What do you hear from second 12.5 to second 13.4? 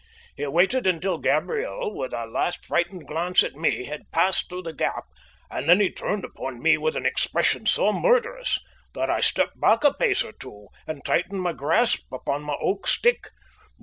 oak stick.